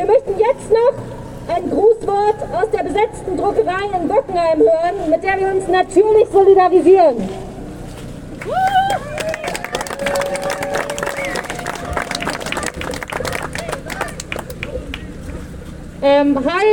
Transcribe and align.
Wir 0.00 0.06
möchten 0.06 0.38
jetzt 0.38 0.70
noch 0.70 1.54
ein 1.54 1.68
Grußwort 1.68 2.36
aus 2.54 2.70
der 2.72 2.84
besetzten 2.84 3.36
Druckerei 3.36 3.84
in 4.00 4.08
Bockenheim 4.08 4.60
hören, 4.60 5.10
mit 5.10 5.22
der 5.22 5.38
wir 5.38 5.48
uns 5.48 5.68
natürlich 5.68 6.26
solidarisieren. 6.32 7.28
Ähm, 16.00 16.38
hi, 16.46 16.66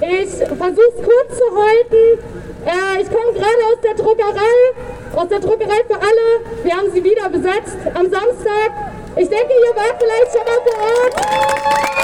ich 0.00 0.30
versuche 0.30 0.80
es 0.96 1.04
kurz 1.04 1.38
zu 1.38 1.44
halten. 1.54 2.20
Äh, 2.64 3.02
ich 3.02 3.08
komme 3.10 3.34
gerade 3.34 3.62
aus 3.70 3.80
der 3.82 3.94
Druckerei, 4.02 5.14
aus 5.14 5.28
der 5.28 5.40
Druckerei 5.40 5.84
für 5.86 5.96
alle. 5.96 6.64
Wir 6.64 6.74
haben 6.74 6.90
sie 6.90 7.04
wieder 7.04 7.28
besetzt 7.28 7.76
am 7.92 8.08
Samstag. 8.10 8.72
Ich 9.16 9.28
denke, 9.28 9.52
ihr 9.52 9.76
wart 9.76 9.96
vielleicht 9.98 10.32
schon 10.32 10.44
mal 10.46 10.60
vor 10.64 10.80
Ort. 10.82 12.00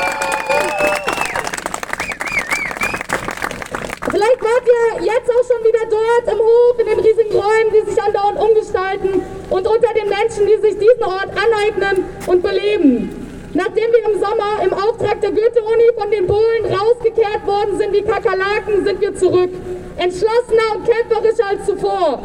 Vielleicht 4.10 4.42
wart 4.42 4.62
ihr 4.66 5.04
jetzt 5.04 5.30
auch 5.30 5.44
schon 5.46 5.64
wieder 5.64 5.86
dort 5.90 6.32
im 6.32 6.38
Hof, 6.38 6.78
in 6.78 6.86
den 6.86 6.98
riesigen 7.00 7.32
Räumen, 7.32 7.70
die 7.72 7.90
sich 7.90 8.02
andauernd 8.02 8.38
umgestalten 8.40 9.35
und 9.50 9.66
unter 9.66 9.92
den 9.94 10.08
Menschen, 10.08 10.46
die 10.46 10.60
sich 10.60 10.78
diesen 10.78 11.04
Ort 11.04 11.30
aneignen 11.30 12.04
und 12.26 12.42
beleben. 12.42 13.26
Nachdem 13.54 13.84
wir 13.90 14.12
im 14.12 14.20
Sommer 14.20 14.62
im 14.64 14.72
Auftrag 14.74 15.20
der 15.20 15.30
Goethe-Uni 15.30 15.90
von 15.98 16.10
den 16.10 16.26
Bullen 16.26 16.64
rausgekehrt 16.66 17.46
worden 17.46 17.78
sind 17.78 17.92
wie 17.92 18.02
Kakerlaken, 18.02 18.84
sind 18.84 19.00
wir 19.00 19.14
zurück. 19.14 19.50
Entschlossener 19.96 20.76
und 20.76 20.86
kämpferischer 20.86 21.46
als 21.48 21.64
zuvor. 21.64 22.20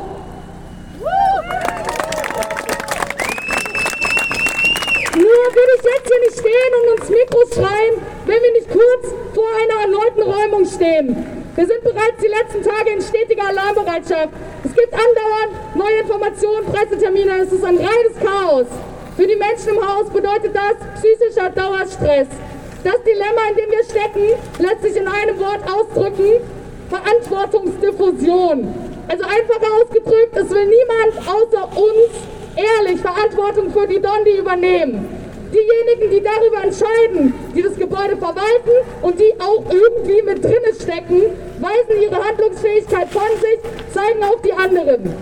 Nur 5.16 5.44
würde 5.53 5.73
ich 5.77 5.83
jetzt 5.83 6.08
hier 6.08 6.19
nicht 6.19 6.39
stehen 6.39 6.73
und 6.81 6.99
uns 6.99 7.09
Mikro 7.09 7.39
schreien, 7.53 8.02
wenn 8.25 8.41
wir 8.41 8.52
nicht 8.53 8.69
kurz 8.69 9.13
vor 9.33 9.47
einer 9.61 9.81
erneuten 9.83 10.22
Räumung 10.22 10.66
stehen. 10.66 11.42
Wir 11.55 11.67
sind 11.67 11.83
bereits 11.83 12.17
die 12.22 12.27
letzten 12.27 12.64
Tage 12.64 12.92
in 12.92 13.02
stetiger 13.02 13.47
Alarmbereitschaft. 13.49 14.30
Es 14.64 14.73
gibt 14.76 14.94
andauernd 14.94 15.76
neue 15.76 16.02
Informationen, 16.02 16.66
Pressetermine. 16.66 17.40
Es 17.42 17.52
ist 17.52 17.64
ein 17.64 17.78
reines 17.78 18.16
Chaos. 18.23 18.67
Für 19.16 19.28
die 19.28 19.36
Menschen 19.36 19.70
im 19.70 19.88
Haus 19.88 20.08
bedeutet 20.09 20.56
das 20.56 20.76
psychischer 21.02 21.50
Dauerstress. 21.50 22.28
Das 22.84 23.02
Dilemma, 23.04 23.42
in 23.50 23.56
dem 23.58 23.72
wir 23.72 23.84
stecken, 23.84 24.23
lässt 24.59 24.82
sich 24.84 24.95
in 24.95 25.08
einem 25.08 25.39
Wort 25.39 25.62
ausdrücken. 25.66 26.42
Verantwortungsdiffusion. 26.89 28.73
Also 29.08 29.23
einfacher 29.23 29.73
ausgedrückt, 29.82 30.36
es 30.36 30.50
will 30.50 30.66
niemand 30.66 31.28
außer 31.28 31.64
uns 31.78 32.12
ehrlich 32.56 33.02
Verantwortung 33.02 33.72
für 33.72 33.88
die 33.88 34.02
Dondi 34.02 34.38
übernehmen. 34.38 35.20
Diejenigen, 35.52 36.11
die 36.11 36.23
darüber 36.23 36.63
entscheiden, 36.63 37.33
die 37.53 37.61
das 37.61 37.75
Gebäude 37.75 38.16
verwalten 38.16 38.71
und 39.02 39.19
die 39.19 39.33
auch 39.39 39.63
irgendwie 39.69 40.21
mit 40.21 40.43
drinnen 40.43 40.75
stecken, 40.80 41.21
weisen 41.59 42.02
ihre 42.02 42.23
Handlungsfähigkeit 42.23 43.09
von 43.09 43.27
sich, 43.35 43.59
zeigen 43.93 44.23
auch 44.23 44.41
die 44.41 44.53
anderen. 44.53 45.13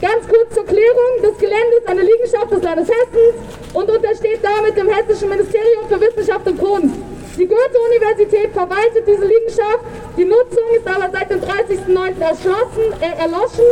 Ganz 0.00 0.26
kurz 0.26 0.54
zur 0.54 0.64
Klärung, 0.64 1.12
das 1.20 1.36
Gelände 1.36 1.76
ist 1.78 1.88
eine 1.88 2.00
Liegenschaft 2.00 2.50
des 2.50 2.62
Landes 2.62 2.88
Hessens 2.88 3.36
und 3.74 3.90
untersteht 3.90 4.40
damit 4.40 4.74
dem 4.74 4.88
Hessischen 4.88 5.28
Ministerium 5.28 5.84
für 5.90 6.00
Wissenschaft 6.00 6.46
und 6.46 6.58
Kunst. 6.58 6.94
Die 7.36 7.46
Goethe-Universität 7.46 8.52
verwaltet 8.52 9.04
diese 9.06 9.26
Liegenschaft, 9.26 9.80
die 10.16 10.24
Nutzung 10.24 10.64
ist 10.74 10.86
aber 10.86 11.10
seit 11.12 11.30
dem 11.30 11.40
30.09. 11.40 12.16
Äh, 13.00 13.22
erloschen, 13.22 13.64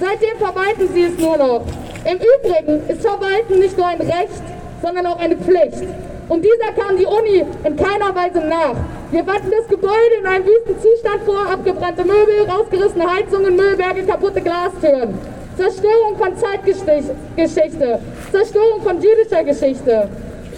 seitdem 0.00 0.38
verwalten 0.38 0.88
sie 0.94 1.04
es 1.04 1.18
nur 1.18 1.36
noch. 1.36 1.66
Im 2.04 2.16
Übrigen 2.16 2.88
ist 2.88 3.02
Verwalten 3.02 3.58
nicht 3.58 3.76
nur 3.76 3.86
ein 3.86 4.00
Recht, 4.00 4.53
sondern 4.84 5.06
auch 5.06 5.18
eine 5.18 5.36
Pflicht. 5.36 5.82
Und 6.28 6.44
dieser 6.44 6.72
kam 6.76 6.96
die 6.96 7.06
Uni 7.06 7.44
in 7.64 7.76
keiner 7.76 8.14
Weise 8.14 8.40
nach. 8.46 8.76
Wir 9.10 9.24
fanden 9.24 9.50
das 9.50 9.66
Gebäude 9.68 10.14
in 10.20 10.26
einem 10.26 10.44
wüsten 10.44 10.76
Zustand 10.80 11.22
vor, 11.24 11.46
abgebrannte 11.50 12.02
Möbel, 12.04 12.46
rausgerissene 12.48 13.04
Heizungen, 13.10 13.56
Müllberge, 13.56 14.02
kaputte 14.04 14.40
Glastüren. 14.40 15.18
Zerstörung 15.56 16.16
von 16.18 16.36
Zeitgeschichte, 16.36 18.00
Zerstörung 18.32 18.82
von 18.82 19.00
jüdischer 19.00 19.44
Geschichte, 19.44 20.08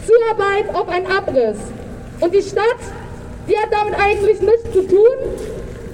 Zuarbeit 0.07 0.75
auf 0.75 0.89
einen 0.89 1.07
Abriss. 1.07 1.59
Und 2.21 2.35
die 2.35 2.43
Stadt, 2.43 2.81
die 3.47 3.57
hat 3.57 3.69
damit 3.71 3.95
eigentlich 4.01 4.41
nichts 4.41 4.73
zu 4.73 4.83
tun 4.83 5.17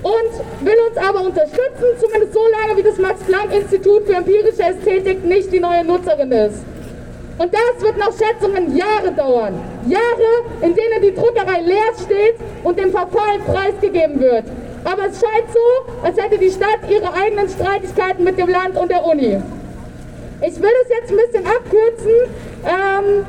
und 0.02 0.66
will 0.66 0.76
uns 0.88 0.96
aber 0.96 1.22
unterstützen, 1.22 1.86
zumindest 1.98 2.32
so 2.32 2.40
lange, 2.60 2.78
wie 2.78 2.82
das 2.82 2.98
Max-Planck-Institut 2.98 4.06
für 4.06 4.14
empirische 4.14 4.62
Ästhetik 4.62 5.24
nicht 5.24 5.52
die 5.52 5.60
neue 5.60 5.84
Nutzerin 5.84 6.30
ist. 6.30 6.71
Und 7.38 7.52
das 7.52 7.82
wird 7.82 7.96
nach 7.96 8.12
Schätzungen 8.12 8.76
Jahre 8.76 9.12
dauern. 9.12 9.54
Jahre, 9.86 10.44
in 10.60 10.74
denen 10.74 11.02
die 11.02 11.14
Druckerei 11.14 11.60
leer 11.60 11.92
steht 12.02 12.36
und 12.62 12.78
dem 12.78 12.90
Verfall 12.90 13.38
preisgegeben 13.46 14.20
wird. 14.20 14.44
Aber 14.84 15.06
es 15.06 15.20
scheint 15.20 15.48
so, 15.52 16.04
als 16.04 16.20
hätte 16.20 16.38
die 16.38 16.50
Stadt 16.50 16.80
ihre 16.88 17.12
eigenen 17.14 17.48
Streitigkeiten 17.48 18.24
mit 18.24 18.38
dem 18.38 18.48
Land 18.48 18.76
und 18.76 18.90
der 18.90 19.04
Uni. 19.04 19.40
Ich 20.44 20.60
will 20.60 20.70
es 20.82 20.88
jetzt 20.88 21.10
ein 21.10 21.16
bisschen 21.16 21.46
abkürzen. 21.46 22.12
Ähm, 22.64 23.24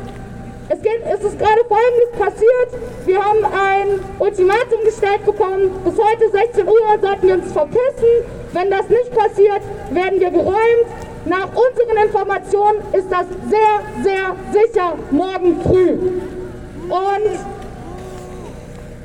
es, 0.70 0.82
geht, 0.82 1.02
es, 1.06 1.24
ist 1.24 1.38
gerade 1.38 1.62
Folgendes 1.68 2.12
passiert. 2.18 3.06
Wir 3.06 3.24
haben 3.24 3.46
ein 3.46 4.00
Ultimatum 4.18 4.84
gestellt 4.84 5.24
bekommen. 5.26 5.72
Bis 5.86 5.94
heute 5.94 6.32
16 6.32 6.68
Uhr 6.68 6.74
sollten 7.02 7.28
wir 7.28 7.36
uns 7.36 7.52
verpissen. 7.52 8.26
Wenn 8.54 8.72
das 8.72 8.90
nicht 8.90 9.12
passiert, 9.14 9.62
werden 9.92 10.20
wir 10.20 10.32
geräumt. 10.32 10.88
Nach 11.26 11.48
unseren 11.48 12.06
Informationen 12.06 12.82
ist 12.92 13.10
das 13.10 13.26
sehr, 13.50 14.04
sehr 14.04 14.36
sicher 14.52 14.94
morgen 15.12 15.62
früh. 15.62 15.92
Und 16.90 17.40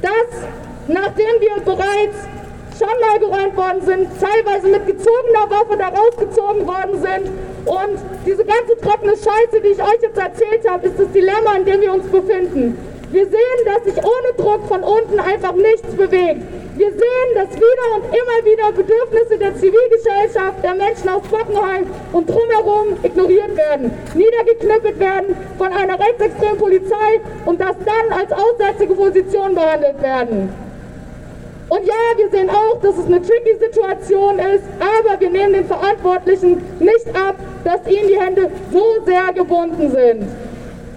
das, 0.03 0.43
nachdem 0.89 1.41
wir 1.41 1.63
bereits 1.65 2.17
schon 2.77 3.01
mal 3.01 3.19
geräumt 3.19 3.57
worden 3.57 3.83
sind, 3.85 4.09
teilweise 4.21 4.69
mit 4.69 4.87
gezogener 4.87 5.49
Waffe 5.49 5.77
da 5.77 5.89
rausgezogen 5.89 6.67
worden 6.67 7.01
sind. 7.01 7.31
Und 7.67 7.99
diese 8.27 8.45
ganze 8.45 8.77
trockene 8.81 9.13
Scheiße, 9.13 9.61
die 9.63 9.69
ich 9.69 9.83
euch 9.83 10.03
jetzt 10.03 10.19
erzählt 10.19 10.69
habe, 10.69 10.89
ist 10.89 10.99
das 10.99 11.11
Dilemma, 11.13 11.57
in 11.57 11.65
dem 11.65 11.81
wir 11.81 11.93
uns 11.93 12.07
befinden. 12.07 12.79
Wir 13.11 13.25
sehen, 13.27 13.65
dass 13.65 13.85
sich 13.85 14.05
ohne 14.05 14.33
Druck 14.37 14.67
von 14.69 14.83
unten 14.83 15.19
einfach 15.19 15.55
nichts 15.55 15.95
bewegt. 15.95 16.43
Wir 16.79 16.93
sehen, 16.93 17.31
dass 17.35 17.57
wieder 17.57 17.97
und 17.97 18.05
immer 18.05 18.45
wieder 18.45 18.71
Bedürfnisse 18.71 19.37
der 19.37 19.53
Zivilgesellschaft, 19.57 20.63
der 20.63 20.75
Menschen 20.75 21.09
aus 21.09 21.23
Bockenheim 21.23 21.87
und 22.13 22.31
drumherum 22.31 22.97
ignoriert 23.03 23.57
werden, 23.57 23.91
niedergeknüppelt 24.15 25.01
werden 25.01 25.37
von 25.59 25.73
einer 25.73 25.99
rechtsextremen 25.99 26.57
Polizei 26.57 27.21
und 27.47 27.61
das 27.61 27.75
dann 27.85 28.17
als 28.17 28.31
aussätzige 28.31 28.95
Position 28.95 29.57
behandelt 29.57 30.01
werden. 30.01 30.55
Und 31.69 31.85
ja, 31.85 31.95
wir 32.17 32.31
sehen 32.31 32.49
auch, 32.49 32.81
dass 32.81 32.97
es 32.97 33.07
eine 33.07 33.23
tricky 33.23 33.59
Situation 33.59 34.39
ist, 34.39 34.63
aber 34.79 35.21
wir 35.21 35.31
nehmen 35.31 35.55
den 35.55 35.67
Verantwortlichen 35.67 36.63
nicht 36.79 37.09
ab, 37.09 37.35
dass 37.65 37.81
ihnen 37.89 38.07
die 38.07 38.21
Hände 38.21 38.53
so 38.73 38.85
sehr 39.05 39.33
gebunden 39.35 39.91
sind. 39.91 40.29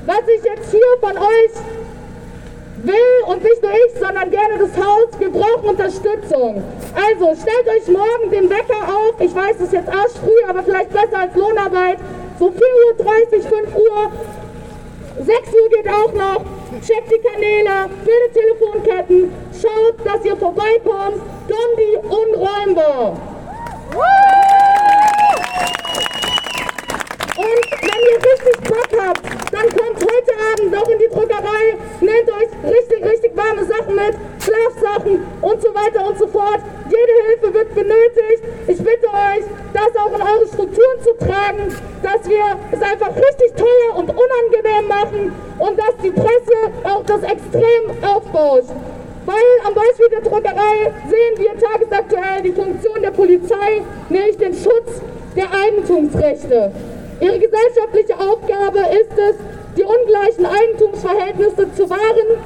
Was 0.05 0.21
ich 0.27 0.43
jetzt 0.43 0.69
hier 0.69 0.81
von 0.99 1.17
euch 1.17 1.51
will 2.77 3.23
und 3.27 3.43
nicht 3.43 3.61
nur 3.61 3.71
ich, 3.71 3.99
sondern 3.99 4.29
gerne 4.31 4.57
das 4.57 4.75
Haus, 4.77 5.09
wir 5.19 5.29
brauchen 5.29 5.69
Unterstützung. 5.69 6.63
Also 6.95 7.35
stellt 7.41 7.67
euch 7.67 7.87
morgen 7.87 8.31
den 8.31 8.49
Wecker 8.49 8.81
auf. 8.87 9.19
Ich 9.19 9.33
weiß, 9.33 9.55
es 9.57 9.61
ist 9.63 9.73
jetzt 9.73 9.89
arschfrüh, 9.89 10.43
aber 10.47 10.63
vielleicht 10.63 10.89
besser 10.91 11.19
als 11.19 11.35
Lohnarbeit. 11.35 11.97
So 12.39 12.47
4.30 12.47 12.55
Uhr, 12.55 13.41
5 13.43 13.75
Uhr. 13.75 14.11
6 15.19 15.29
Uhr 15.29 15.69
geht 15.69 15.87
auch 15.87 16.13
noch. 16.13 16.43
Checkt 16.79 17.11
die 17.11 17.19
Kanäle, 17.19 17.89
bildet 18.05 18.33
Telefonketten, 18.33 19.31
schaut, 19.61 20.05
dass 20.05 20.25
ihr 20.25 20.37
vorbeikommt. 20.37 21.21
Dondi 21.47 21.97
unräumbar. 22.01 23.17
Und 27.37 27.71
wenn 27.81 28.01
ihr 28.09 28.17
richtig 28.17 28.61
Bock 28.63 28.91
habt, 29.05 29.21
dann 29.51 29.69
kommt 29.69 29.99
heute 29.99 30.33
Abend 30.53 30.77
auch 30.77 30.87
in 30.89 30.99
die 30.99 31.09
Druckerei, 31.13 31.77
nehmt 31.99 32.29
euch 32.29 32.71
richtig, 32.71 33.03
richtig 33.03 33.35
warme 33.35 33.65
Sachen 33.65 33.95
mit, 33.95 34.15
Schlafsachen 35.11 35.19
und 35.41 35.61
so 35.61 35.69
weiter 35.73 36.07
und 36.07 36.17
so 36.17 36.27
fort. 36.27 36.59
Jede 36.85 37.27
Hilfe 37.27 37.53
wird 37.53 37.75
benötigt. 37.75 38.43
Ich 38.67 38.77
bitte 38.77 39.07
euch, 39.07 39.43
das 39.73 39.95
auch 40.01 40.13
in 40.13 40.21
eure 40.21 40.47
Strukturen 40.47 41.01
zu 41.01 41.25
tragen, 41.25 41.75
dass 42.03 42.29
wir 42.29 42.43
es 42.71 42.81
einfach 42.81 43.15
richtig 43.15 43.53
teuer 43.55 43.95
und 43.95 44.09
unangenehm 44.09 44.87
machen 44.87 45.33
und 45.59 45.79
dass 45.79 45.95
die 46.03 46.11
Presse 46.11 46.71
auch 46.83 47.03
das 47.05 47.23
extrem 47.23 48.03
aufbauscht. 48.03 48.71
Weil 49.25 49.67
am 49.67 49.73
Beispiel 49.73 50.09
der 50.09 50.21
Druckerei 50.21 50.91
sehen 51.07 51.37
wir 51.37 51.51
tagesaktuell 51.59 52.41
die 52.43 52.51
Funktion 52.51 53.01
der 53.01 53.11
Polizei, 53.11 53.81
nämlich 54.09 54.37
den 54.37 54.53
Schutz 54.53 55.01
der 55.35 55.45
Eigentumsrechte. 55.51 56.71
Ihre 57.19 57.37
gesellschaftliche 57.37 58.15
Aufgabe 58.19 58.79
ist 58.79 59.11
es, 59.15 59.35
die 59.77 59.83
ungleichen 59.83 60.45
Eigentumsverhältnisse 60.45 61.73
zu 61.75 61.89
wahren 61.89 62.41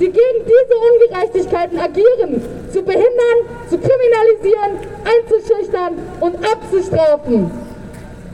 die 0.00 0.06
gegen 0.06 0.40
diese 0.44 0.74
Ungerechtigkeiten 0.78 1.78
agieren, 1.78 2.42
zu 2.72 2.82
behindern, 2.82 3.38
zu 3.68 3.78
kriminalisieren, 3.78 4.78
einzuschüchtern 5.04 5.98
und 6.20 6.36
abzustrafen. 6.36 7.50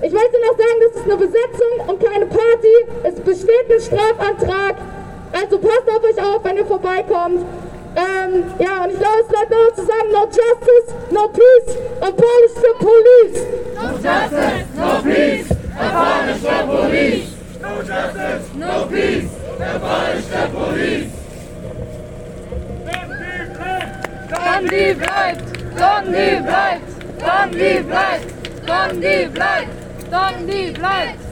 Ich 0.02 0.12
möchte 0.12 0.36
noch 0.40 0.58
sagen, 0.58 0.78
das 0.82 1.00
ist 1.00 1.04
eine 1.04 1.16
Besetzung 1.16 1.88
und 1.88 2.04
keine 2.04 2.26
Party. 2.26 2.74
Es 3.04 3.14
besteht 3.14 3.70
ein 3.70 3.80
Strafantrag 3.80 4.76
Also 5.34 5.58
passt 5.58 5.88
auf 5.88 6.04
euch 6.04 6.18
auf, 6.24 6.44
wenn 6.44 6.56
ihr 6.56 6.64
vorbeikommt. 6.64 7.44
Ähm, 7.96 8.44
ja, 8.58 8.84
und 8.84 8.92
ich 8.92 8.98
glaube, 8.98 9.20
es 9.22 9.28
bleibt 9.28 9.50
nur 9.50 9.74
zu 9.74 9.84
sagen, 9.84 10.10
no 10.12 10.24
justice, 10.26 10.94
no 11.10 11.28
peace, 11.28 11.76
abolish 12.00 12.54
the 12.54 12.72
police. 12.78 13.42
No 13.74 13.98
justice, 13.98 14.66
no 14.76 15.02
peace, 15.02 15.50
abolish 15.76 16.40
the 16.40 16.66
police. 16.66 17.26
No 17.60 17.82
justice, 17.82 18.54
no 18.54 18.86
peace, 18.86 19.30
abolish 19.60 20.24
the 20.26 20.48
police. 20.52 21.13
Gandhi 24.64 24.94
bleibt! 24.94 25.76
Gandhi 25.76 26.40
bleibt! 26.42 27.20
Gandhi 27.20 27.82
bleibt! 27.82 28.66
Gandhi 28.66 29.28
bleibt! 29.28 30.10
Gandhi 30.10 30.70
bleibt! 30.72 31.23